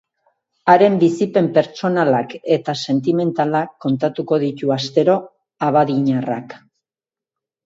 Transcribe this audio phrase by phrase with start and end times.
[0.71, 5.19] Haren bizipen pertsonalak eta sentimentalak kontatuko ditu astero
[5.69, 6.59] abadiñarrak.